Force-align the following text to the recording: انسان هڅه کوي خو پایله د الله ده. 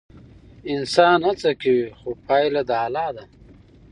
انسان 0.73 1.17
هڅه 1.27 1.51
کوي 1.61 1.83
خو 1.97 2.09
پایله 2.27 2.61
د 2.69 2.71
الله 2.83 3.07
ده. 3.15 3.25